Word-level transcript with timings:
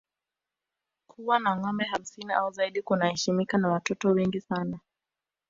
Kuwa 1.07 1.39
na 1.39 1.55
ngombe 1.55 1.83
hamsini 1.85 2.33
au 2.33 2.51
zaidi 2.51 2.81
kunaheshimika 2.81 3.57
na 3.57 3.69
watoto 3.69 4.09
wengi 4.09 4.39
zaidi 4.39 4.79